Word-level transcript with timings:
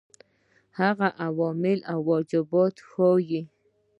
هغه 0.79 1.07
عوامل 1.23 1.79
او 1.91 1.99
موجبات 2.09 2.75
وښيیو. 2.81 3.43